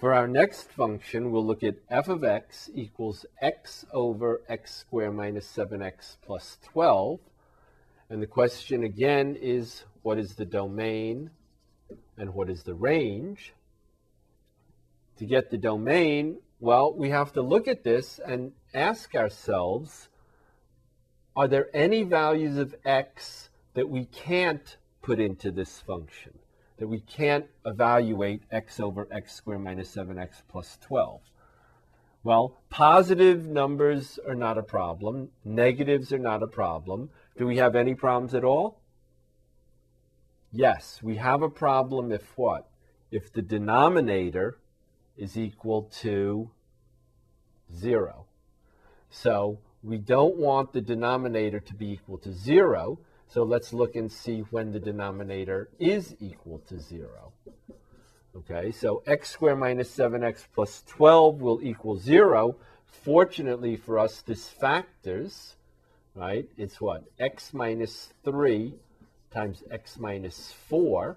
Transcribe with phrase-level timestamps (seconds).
[0.00, 5.14] For our next function, we'll look at f of x equals x over x squared
[5.14, 7.20] minus 7x plus 12.
[8.08, 11.28] And the question again is, what is the domain
[12.16, 13.52] and what is the range?
[15.18, 20.08] To get the domain, well, we have to look at this and ask ourselves,
[21.36, 26.38] are there any values of x that we can't put into this function?
[26.80, 31.20] That we can't evaluate x over x squared minus 7x plus 12?
[32.24, 35.28] Well, positive numbers are not a problem.
[35.44, 37.10] Negatives are not a problem.
[37.36, 38.80] Do we have any problems at all?
[40.50, 42.68] Yes, we have a problem if what?
[43.10, 44.58] If the denominator
[45.18, 46.50] is equal to
[47.74, 48.26] 0.
[49.10, 53.00] So we don't want the denominator to be equal to 0
[53.32, 57.32] so let's look and see when the denominator is equal to 0.
[58.36, 62.56] Okay, so x squared minus 7x plus 12 will equal 0.
[62.86, 65.54] Fortunately for us, this factors,
[66.14, 66.48] right?
[66.56, 67.04] It's what?
[67.20, 68.74] x minus 3
[69.30, 71.16] times x minus 4,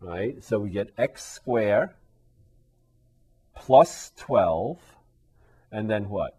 [0.00, 0.44] right?
[0.44, 1.90] So we get x squared
[3.56, 4.78] plus 12,
[5.72, 6.36] and then what?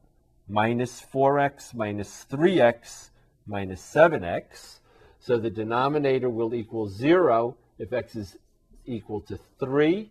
[0.48, 3.10] Minus 4x minus 3x
[3.46, 4.80] minus 7x.
[5.20, 8.38] So the denominator will equal 0 if x is
[8.86, 10.10] equal to 3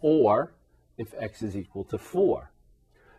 [0.00, 0.52] or
[0.98, 2.50] if x is equal to 4.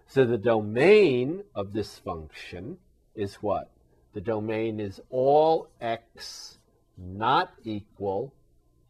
[0.07, 2.77] So the domain of this function
[3.15, 3.71] is what?
[4.13, 6.57] The domain is all x
[6.97, 8.33] not equal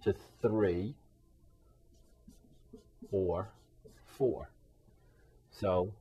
[0.04, 0.96] to 3
[3.12, 3.50] or
[4.18, 4.50] 4.
[5.52, 5.94] So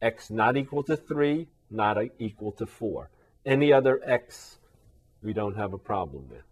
[0.00, 3.10] x not equal to 3, not equal to 4.
[3.44, 4.58] Any other x,
[5.22, 6.42] we don't have a problem with.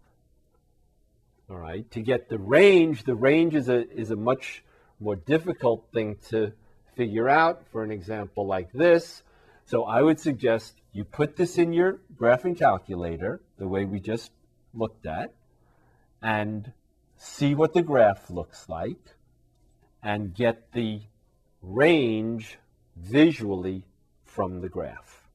[1.49, 1.89] All right.
[1.91, 4.63] To get the range, the range is a is a much
[4.99, 6.51] more difficult thing to
[6.95, 7.67] figure out.
[7.71, 9.23] For an example like this,
[9.65, 14.31] so I would suggest you put this in your graphing calculator, the way we just
[14.73, 15.33] looked at,
[16.21, 16.73] and
[17.15, 19.15] see what the graph looks like,
[20.01, 21.01] and get the
[21.61, 22.57] range
[22.95, 23.83] visually
[24.23, 25.26] from the graph.